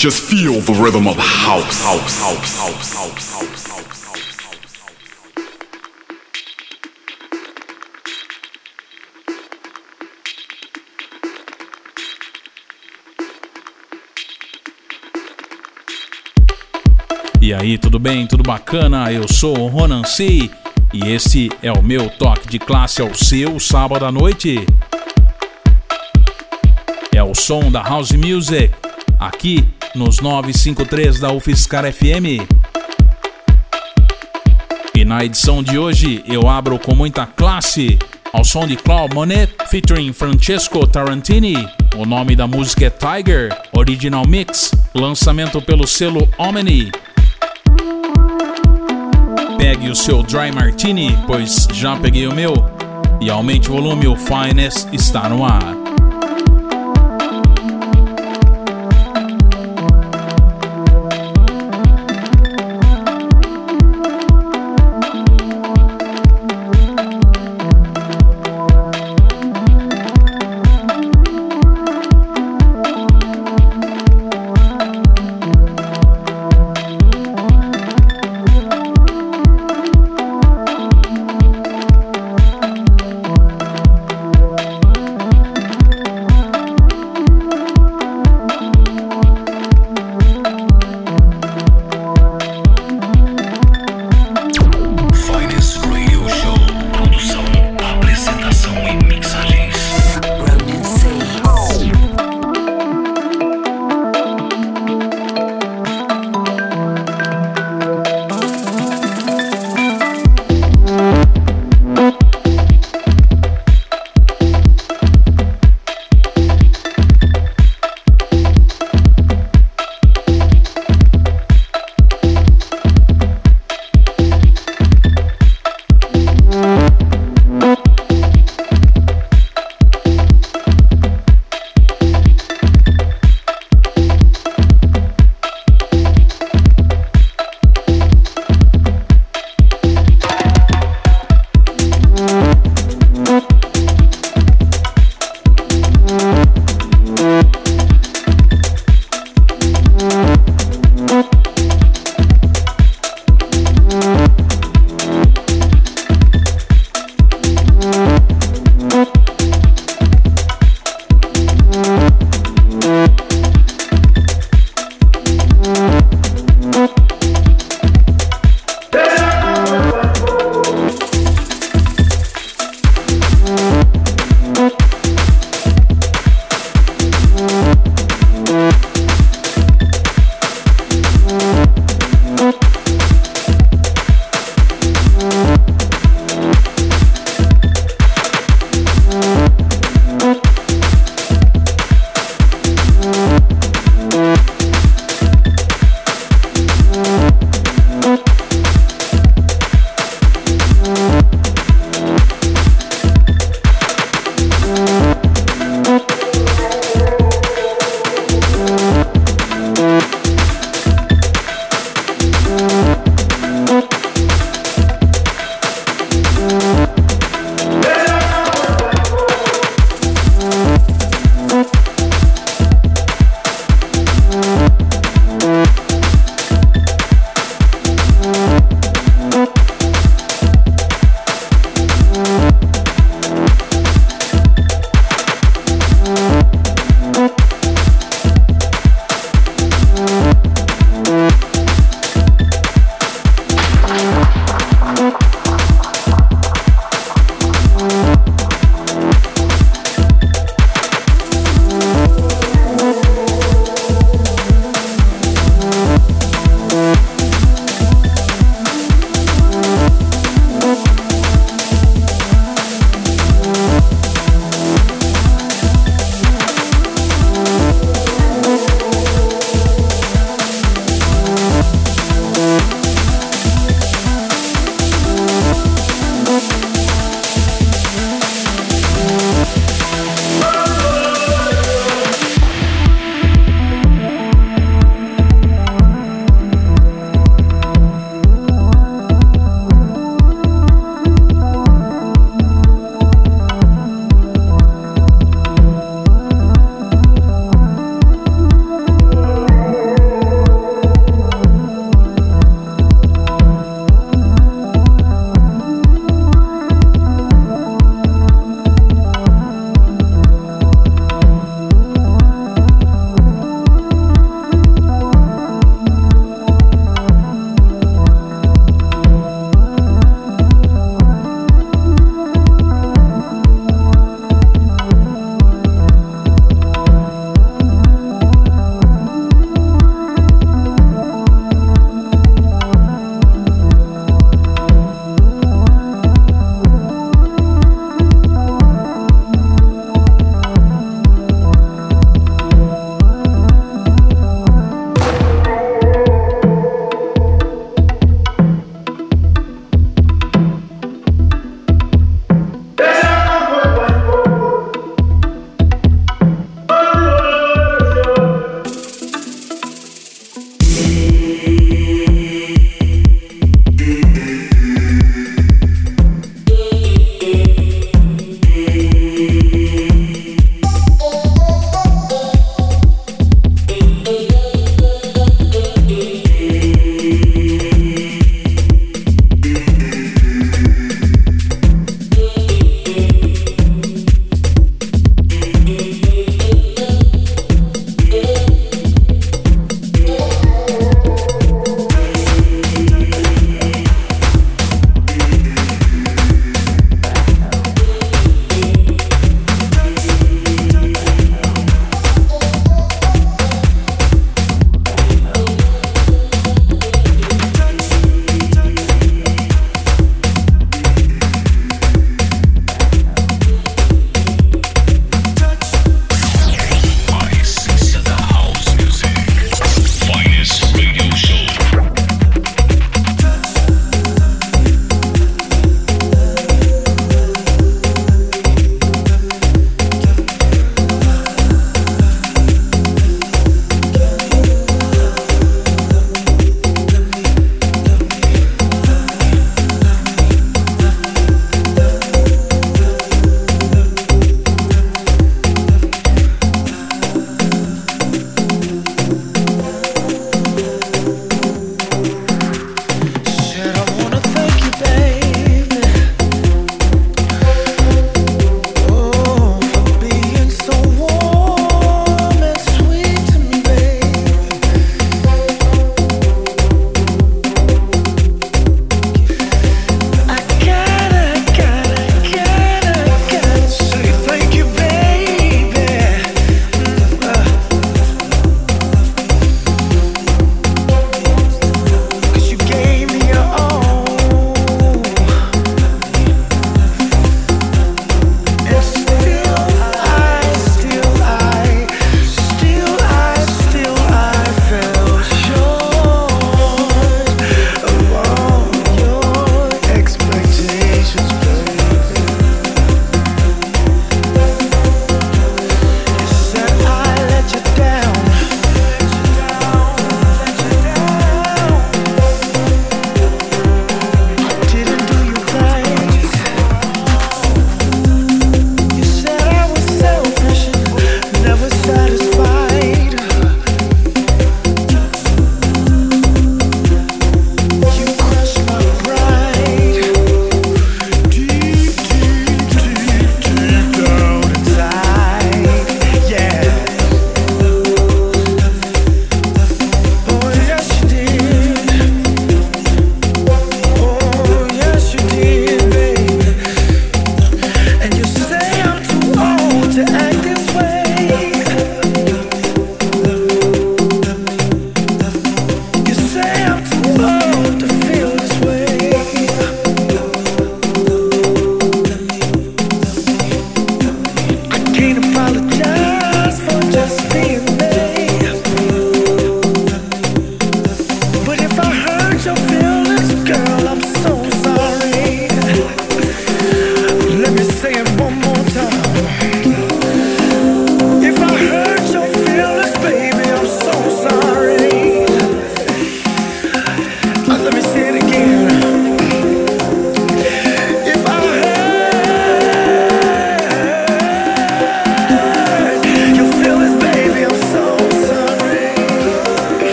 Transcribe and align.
Just 0.00 0.22
feel 0.22 0.62
the 0.62 0.72
rhythm 0.72 1.06
of 1.06 1.18
house, 1.18 1.84
house, 1.84 2.20
house, 2.22 2.56
house, 2.56 2.94
house, 2.94 3.26
house, 3.28 3.66
house. 3.68 3.90
E 17.42 17.52
aí, 17.52 17.76
tudo 17.76 17.98
bem? 17.98 18.26
Tudo 18.26 18.42
bacana? 18.42 19.12
Eu 19.12 19.28
sou 19.30 19.58
o 19.58 19.66
Ronan 19.66 20.04
C. 20.04 20.50
E 20.94 21.12
esse 21.12 21.50
é 21.62 21.70
o 21.70 21.82
meu 21.82 22.08
toque 22.08 22.48
de 22.48 22.58
classe 22.58 23.02
ao 23.02 23.14
seu 23.14 23.60
sábado 23.60 24.06
à 24.06 24.10
noite. 24.10 24.64
É 27.14 27.22
o 27.22 27.34
som 27.34 27.70
da 27.70 27.82
House 27.82 28.12
Music, 28.12 28.74
aqui 29.18 29.68
nos 29.94 30.20
953 30.20 31.20
da 31.20 31.32
UFSCar 31.32 31.90
FM. 31.92 32.46
E 34.94 35.04
na 35.04 35.24
edição 35.24 35.62
de 35.62 35.78
hoje 35.78 36.22
eu 36.26 36.48
abro 36.48 36.78
com 36.78 36.94
muita 36.94 37.26
classe 37.26 37.98
ao 38.32 38.44
som 38.44 38.66
de 38.66 38.76
Claude 38.76 39.14
Monet 39.14 39.50
featuring 39.68 40.12
Francesco 40.12 40.86
Tarantini. 40.86 41.56
O 41.96 42.04
nome 42.04 42.36
da 42.36 42.46
música 42.46 42.86
é 42.86 42.90
Tiger, 42.90 43.56
Original 43.72 44.26
Mix, 44.26 44.72
lançamento 44.94 45.60
pelo 45.60 45.86
selo 45.86 46.28
Omni. 46.38 46.92
Pegue 49.58 49.88
o 49.88 49.96
seu 49.96 50.22
Dry 50.22 50.52
Martini, 50.52 51.18
pois 51.26 51.68
já 51.72 51.96
peguei 51.96 52.26
o 52.26 52.34
meu. 52.34 52.54
E 53.20 53.28
aumente 53.28 53.68
o 53.68 53.72
volume, 53.72 54.06
o 54.06 54.16
Finest 54.16 54.88
está 54.92 55.28
no 55.28 55.44
ar. 55.44 55.79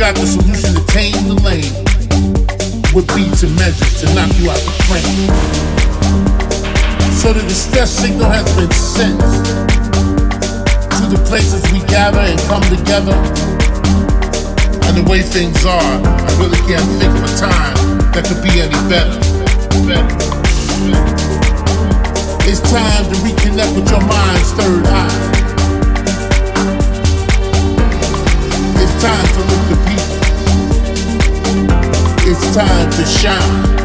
Got 0.00 0.16
the 0.16 0.24
solution 0.24 0.72
to 0.72 0.80
tame 0.88 1.28
the 1.28 1.36
lane 1.44 1.76
with 2.96 3.04
beats 3.14 3.42
and 3.44 3.54
measures 3.56 4.00
to 4.00 4.06
knock 4.16 4.32
you 4.40 4.48
out 4.48 4.56
the 4.64 4.72
frame 4.88 5.28
so 7.20 7.34
the 7.34 7.42
distress 7.42 7.90
signal 7.90 8.30
has 8.30 8.48
been 8.56 8.72
sent 8.72 9.20
to 10.96 11.04
the 11.04 11.22
places 11.28 11.60
we 11.70 11.80
gather 11.84 12.18
and 12.18 12.40
come 12.48 12.62
together. 12.72 13.12
And 14.88 14.96
the 14.96 15.04
way 15.04 15.20
things 15.20 15.66
are, 15.66 15.76
I 15.76 16.32
really 16.40 16.56
can't 16.64 16.80
think 16.96 17.12
of 17.12 17.24
a 17.28 17.36
time 17.36 17.76
that 18.16 18.24
could 18.24 18.40
be 18.40 18.56
any 18.56 18.72
better. 18.88 19.20
better. 19.84 20.16
It's 22.48 22.60
time 22.72 23.04
to 23.04 23.16
reconnect 23.20 23.76
with 23.76 23.90
your 23.90 24.00
mind's 24.00 24.52
third 24.56 24.86
eye. 24.86 25.39
It's 28.76 29.02
time 29.02 29.26
to 29.34 29.40
look 29.50 29.64
the 29.68 29.76
people. 29.88 30.18
It's 32.30 32.54
time 32.54 32.90
to 32.90 33.04
shine. 33.04 33.79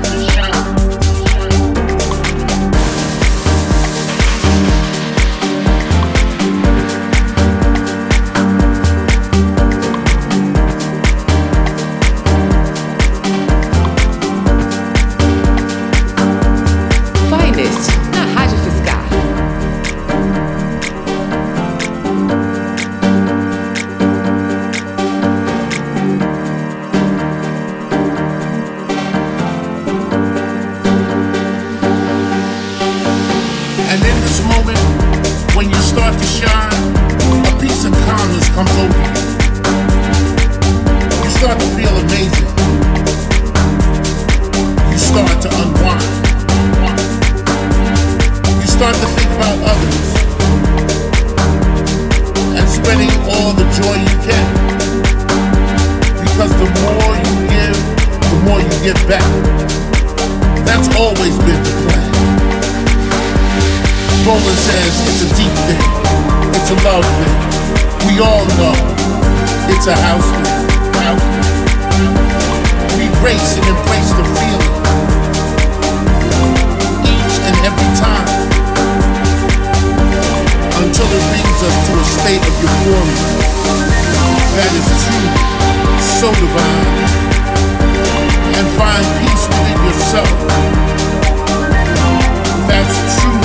so 86.26 86.32
divine 86.34 86.86
and 88.58 88.68
find 88.80 89.06
peace 89.22 89.46
within 89.48 89.80
yourself. 89.86 90.32
That's 92.68 92.98
true, 93.20 93.42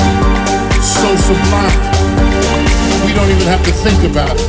so 0.81 1.09
sublime. 1.27 1.81
We 3.05 3.13
don't 3.13 3.29
even 3.29 3.49
have 3.49 3.63
to 3.67 3.73
think 3.85 4.01
about 4.11 4.35
it. 4.35 4.49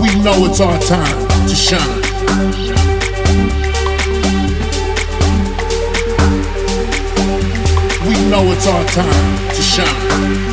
We 0.00 0.22
know 0.22 0.46
it's 0.46 0.60
our 0.60 0.78
time 0.78 1.18
to 1.48 1.54
shine. 1.56 2.00
We 8.06 8.14
know 8.30 8.52
it's 8.52 8.68
our 8.68 8.84
time 8.84 9.48
to 9.48 9.62
shine. 9.62 10.49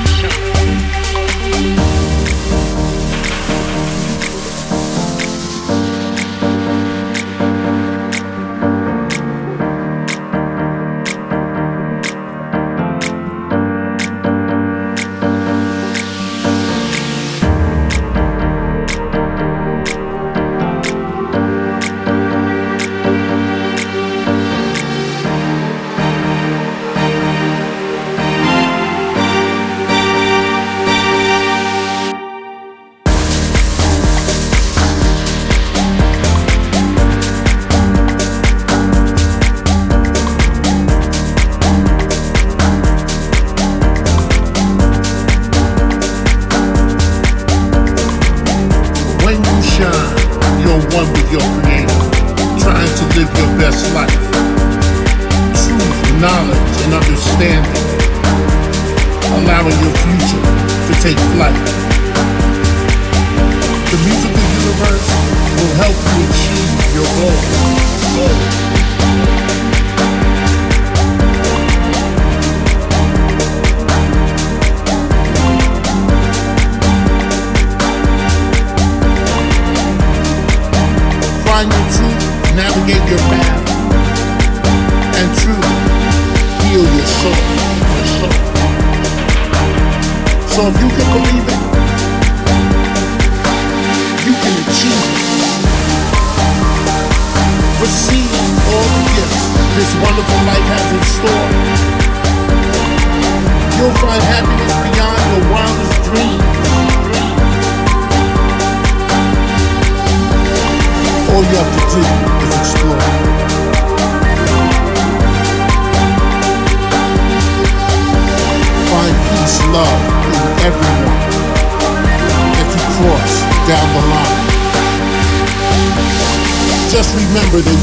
off, 90.60 90.82
you 90.82 90.97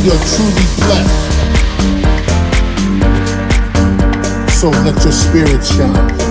You're 0.05 0.13
truly 0.13 0.67
blessed. 0.77 1.31
So 4.61 4.69
let 4.69 5.03
your 5.03 5.13
spirit 5.13 5.65
shine. 5.65 6.24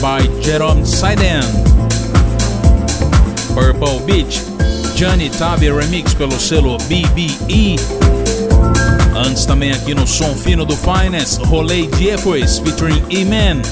By 0.00 0.20
Jerome 0.40 0.84
Seiden. 0.84 1.42
Purple 3.54 4.00
Beach, 4.06 4.40
Johnny 4.96 5.28
Tabi 5.28 5.70
Remix 5.70 6.14
pelo 6.14 6.38
selo 6.38 6.78
BBE. 6.88 7.76
Antes 9.14 9.44
também 9.44 9.72
aqui 9.72 9.94
no 9.94 10.06
som 10.06 10.34
fino 10.34 10.64
do 10.64 10.74
Finest, 10.76 11.40
Rolei 11.44 11.88
Jeffers 11.98 12.58
featuring 12.58 13.02
E-Man. 13.10 13.62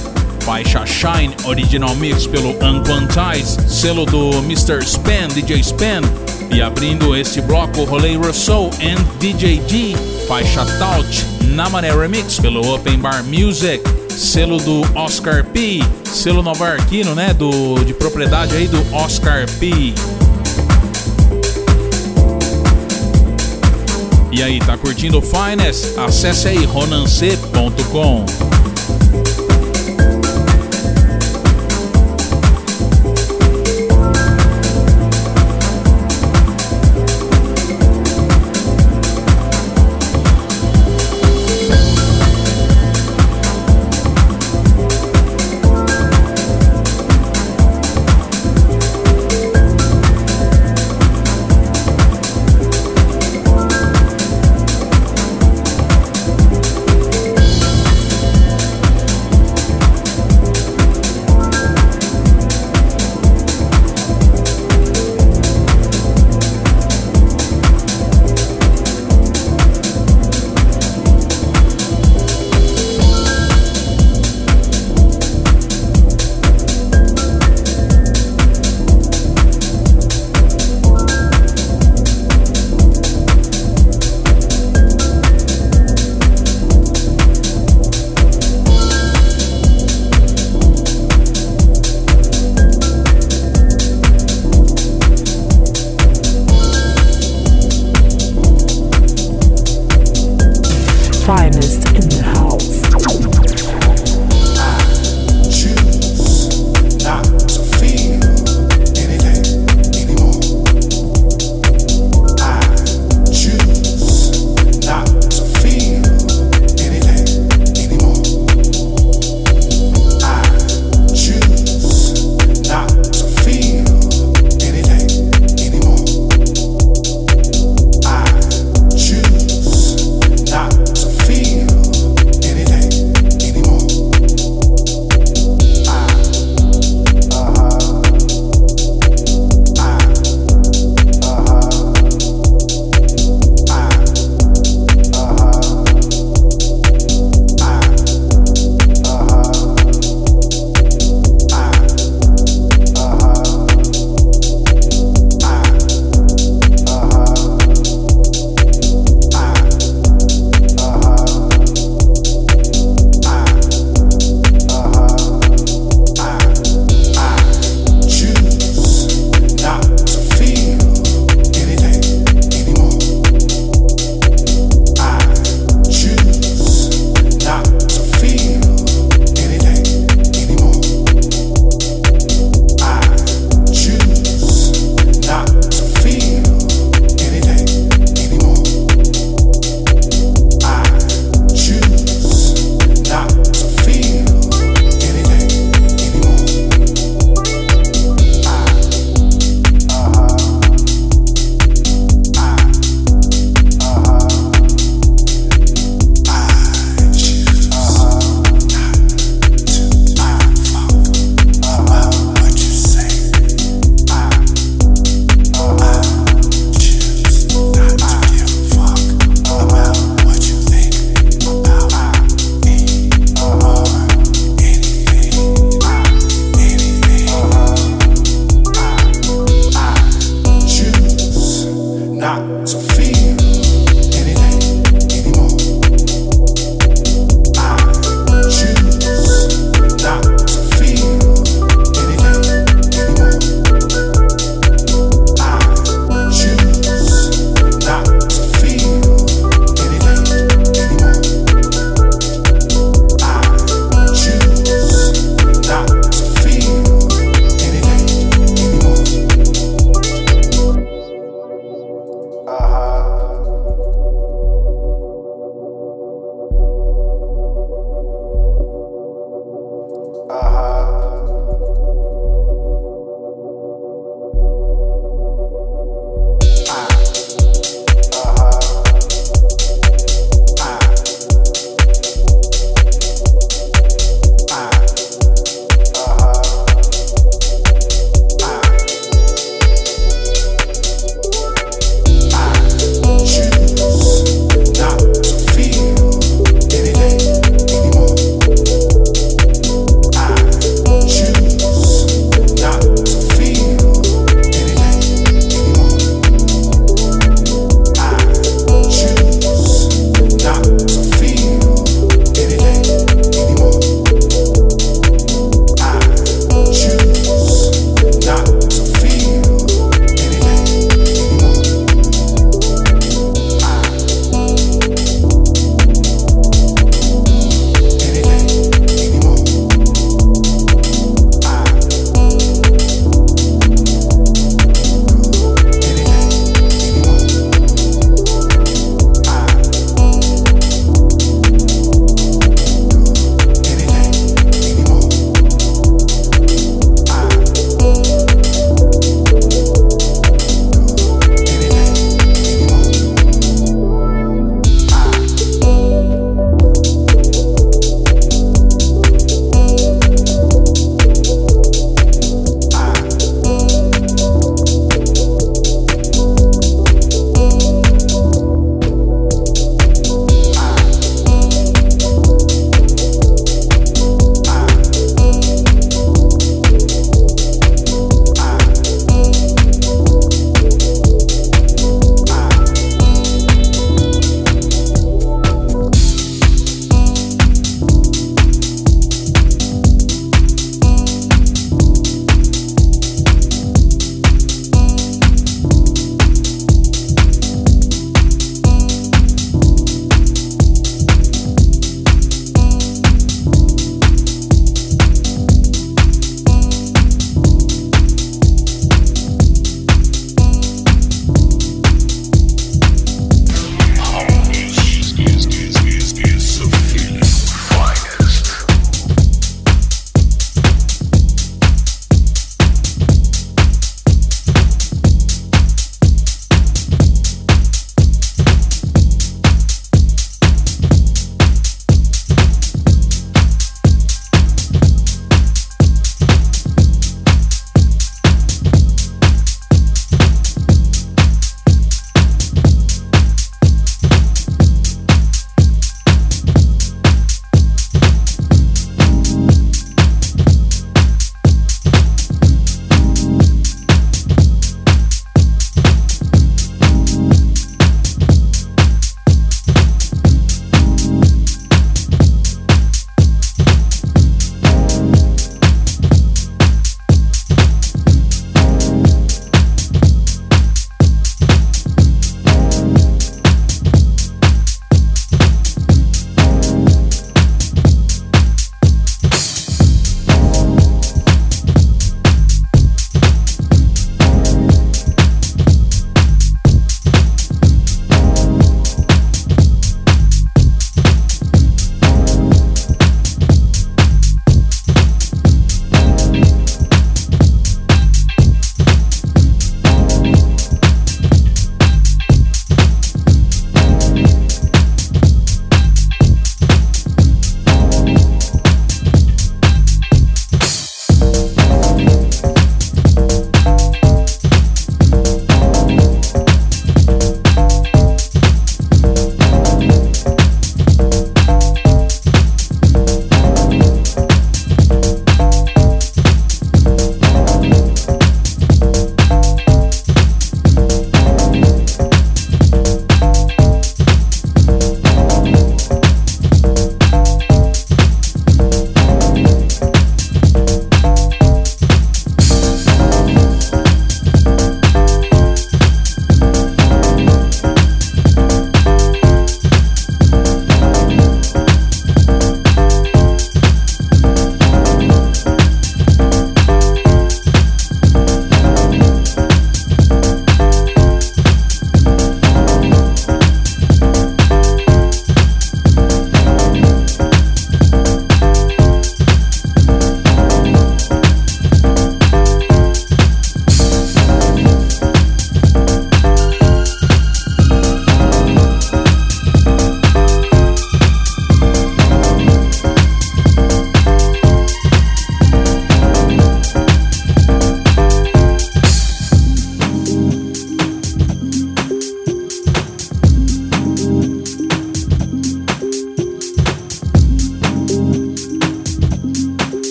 Faixa 0.41 0.85
Shine, 0.87 1.35
original 1.47 1.95
mix 1.97 2.27
pelo 2.27 2.51
Unquantize, 2.63 3.59
selo 3.69 4.05
do 4.05 4.43
Mr. 4.43 4.83
Span, 4.83 5.29
DJ 5.29 5.63
Span. 5.63 6.03
E 6.51 6.61
abrindo 6.61 7.15
este 7.17 7.41
bloco, 7.41 7.85
Rolei 7.85 8.17
Russell 8.17 8.71
and 8.81 9.03
DJ 9.21 9.61
G. 9.67 9.95
Faixa 10.29 10.65
Touch, 10.79 11.25
Namane 11.55 11.91
Remix 11.91 12.39
pelo 12.39 12.75
Open 12.75 13.01
Bar 13.01 13.23
Music 13.25 14.04
selo 14.17 14.59
do 14.59 14.83
Oscar 14.95 15.45
P, 15.45 15.81
selo 16.05 16.43
novarquino, 16.43 17.15
né, 17.15 17.35
do 17.35 17.83
de 17.85 17.93
propriedade 17.93 18.57
aí 18.57 18.69
do 18.69 18.95
Oscar 18.95 19.49
P. 19.59 19.95
E 24.33 24.43
aí, 24.43 24.59
tá 24.59 24.77
curtindo 24.77 25.19
o 25.19 25.23
Finest? 25.23 25.97
Acesse 25.97 26.49
aí 26.49 26.65
ronance.com. 26.65 28.44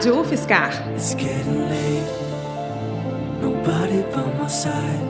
Rádio 0.00 0.24
UFSCar. 0.24 0.72
It's 0.96 1.12
getting 1.12 1.68
late, 1.68 2.08
nobody 3.42 4.00
by 4.08 4.24
my 4.40 4.48
side. 4.48 5.04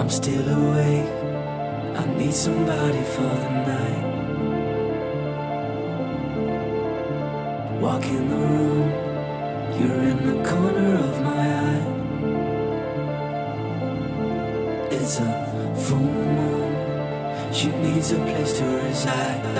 I'm 0.00 0.08
still 0.08 0.48
awake, 0.48 1.12
I 2.00 2.06
need 2.16 2.32
somebody 2.32 3.02
for 3.12 3.28
the 3.36 3.50
night. 3.68 4.04
Walk 7.82 8.06
in 8.06 8.24
the 8.30 8.36
room, 8.36 8.88
you're 9.76 10.02
in 10.08 10.24
the 10.24 10.40
corner 10.48 10.94
of 11.04 11.20
my 11.20 11.44
eye. 11.68 11.84
It's 14.90 15.20
a 15.20 15.28
full 15.84 15.98
moon, 16.00 17.52
she 17.52 17.68
needs 17.84 18.10
a 18.12 18.16
place 18.16 18.56
to 18.56 18.64
reside. 18.64 19.50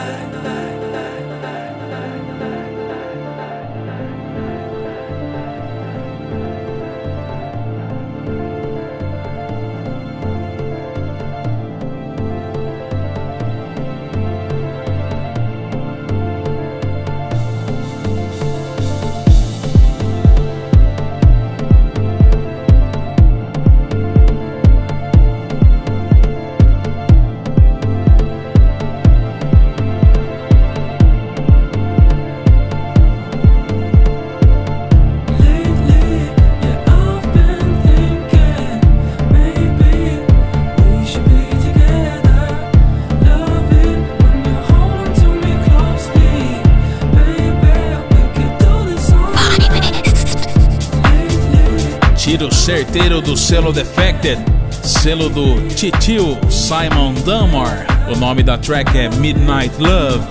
Certeiro 52.71 53.21
do 53.21 53.37
selo 53.37 53.73
Defected, 53.73 54.41
selo 54.85 55.29
do 55.29 55.61
Titio 55.75 56.39
Simon 56.49 57.15
Dunmore. 57.25 57.85
O 58.09 58.17
nome 58.17 58.45
da 58.45 58.57
track 58.57 58.97
é 58.97 59.09
Midnight 59.09 59.75
Love, 59.81 60.25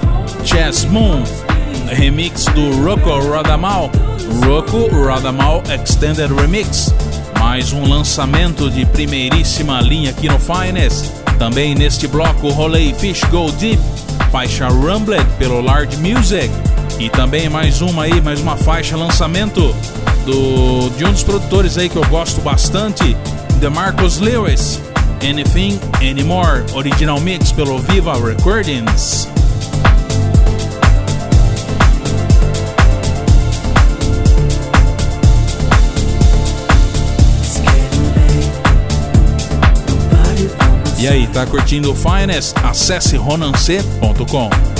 Chess 0.46 0.86
Moon, 0.86 1.22
remix 1.90 2.46
do 2.46 2.82
Rocco 2.82 3.10
Radamal, 3.30 3.92
Rocco 4.46 4.88
Radamal 5.06 5.62
Extended 5.70 6.34
Remix. 6.34 6.96
Mais 7.38 7.74
um 7.74 7.86
lançamento 7.86 8.72
de 8.72 8.86
primeiríssima 8.86 9.82
linha 9.82 10.12
aqui 10.12 10.30
no 10.30 10.40
Finest. 10.40 11.12
Também 11.38 11.76
neste 11.76 12.08
bloco 12.08 12.48
rolei 12.48 12.94
Fish 12.94 13.22
Go 13.26 13.52
Deep, 13.52 13.82
faixa 14.32 14.70
Rumblet 14.70 15.26
pelo 15.38 15.60
Large 15.60 15.98
Music. 15.98 16.50
E 17.00 17.10
também 17.10 17.50
mais 17.50 17.82
uma 17.82 18.04
aí, 18.04 18.22
mais 18.22 18.40
uma 18.40 18.56
faixa 18.56 18.96
lançamento 18.96 19.76
do 20.26 20.90
de 20.98 21.06
um 21.06 21.12
dos 21.12 21.24
produtores 21.24 21.78
aí 21.78 21.90
que 21.90 21.96
eu 21.96 22.06
gosto 22.08 22.42
bastante, 22.42 23.16
The 23.60 23.70
Marcus 23.70 24.20
Lewis, 24.20 24.80
Anything 25.22 25.80
Anymore, 26.02 26.64
original 26.74 27.20
mix 27.20 27.52
pelo 27.52 27.80
Viva 27.80 28.14
Recordings. 28.14 29.28
E 41.00 41.08
aí, 41.08 41.28
tá 41.28 41.46
curtindo 41.46 41.94
o 41.94 41.96
Finest? 41.96 42.54
Acesse 42.62 43.16
ronance.com. 43.16 44.79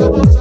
What's 0.00 0.34
up? 0.36 0.39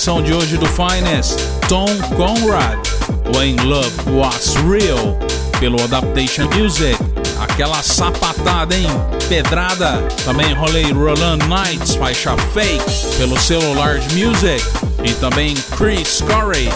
Edição 0.00 0.22
de 0.22 0.32
hoje 0.32 0.56
do 0.56 0.64
Finest, 0.64 1.38
Tom 1.68 1.84
Conrad, 2.16 2.78
When 3.36 3.54
Love 3.56 3.92
Was 4.12 4.54
Real, 4.54 5.18
pelo 5.58 5.78
Adaptation 5.84 6.48
Music. 6.56 6.96
Aquela 7.38 7.82
sapatada, 7.82 8.74
hein? 8.74 8.86
Pedrada. 9.28 9.98
Também 10.24 10.54
rolei 10.54 10.90
Roland 10.90 11.40
Knights, 11.40 11.96
faixa 11.96 12.34
Fake, 12.54 12.82
pelo 13.18 13.38
selo 13.38 13.74
Large 13.74 14.08
Music. 14.14 14.64
E 15.04 15.12
também 15.12 15.54
Chris 15.76 16.22
Corey, 16.22 16.70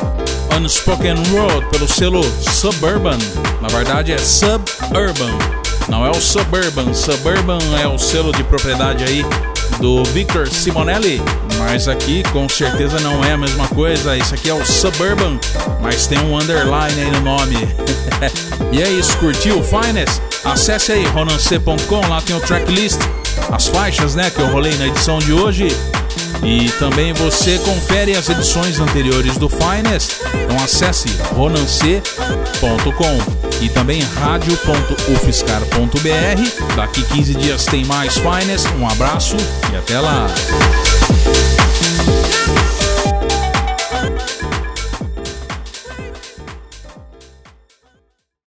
Unspoken 0.61 1.15
Road, 1.33 1.67
pelo 1.71 1.89
selo 1.89 2.23
Suburban. 2.43 3.17
Na 3.63 3.69
verdade 3.69 4.13
é 4.13 4.19
Suburban. 4.19 5.33
Não 5.89 6.05
é 6.05 6.11
o 6.11 6.21
Suburban. 6.21 6.93
Suburban 6.93 7.59
é 7.83 7.89
o 7.89 7.99
selo 7.99 8.33
de 8.33 8.45
propriedade 8.45 9.03
aí 9.03 9.25
do 9.81 10.05
Victor 10.05 10.47
Simonelli, 10.47 11.23
mas 11.65 11.89
aqui 11.89 12.23
com 12.25 12.47
certeza 12.49 13.01
não 13.01 13.25
é 13.25 13.33
a 13.33 13.37
mesma 13.37 13.67
coisa. 13.69 14.17
Isso 14.17 14.35
aqui 14.35 14.51
é 14.51 14.55
o 14.55 14.65
Suburban, 14.65 15.39
mas 15.81 16.07
tem 16.07 16.19
um 16.21 16.37
underline 16.37 17.01
aí 17.01 17.11
no 17.11 17.21
nome. 17.21 17.57
e 18.71 18.83
é 18.83 18.91
isso, 18.91 19.17
curtiu 19.19 19.59
o 19.59 19.65
Finest? 19.65 20.21
Acesse 20.45 20.93
aí 20.93 21.05
ronancê.com, 21.07 22.09
lá 22.09 22.21
tem 22.21 22.37
o 22.37 22.41
tracklist, 22.41 23.01
as 23.51 23.67
faixas 23.67 24.15
né, 24.15 24.31
que 24.31 24.41
eu 24.41 24.47
rolei 24.49 24.77
na 24.77 24.87
edição 24.87 25.19
de 25.19 25.33
hoje. 25.33 25.69
E 26.43 26.69
também 26.73 27.15
você 27.15 27.59
confere 27.59 28.15
as 28.15 28.29
edições 28.29 28.79
anteriores 28.79 29.39
do 29.39 29.49
Finest. 29.49 30.21
Então 30.35 30.63
acesse 30.63 31.09
ronancê.com 31.35 33.63
e 33.63 33.71
também 33.71 34.03
radio.ufscar.br. 34.03 36.77
Daqui 36.77 37.03
15 37.03 37.35
dias 37.35 37.65
tem 37.65 37.87
mais 37.87 38.19
Finest. 38.19 38.69
Um 38.79 38.87
abraço 38.87 39.37
e 39.73 39.77
até 39.77 39.99
lá. 39.99 40.27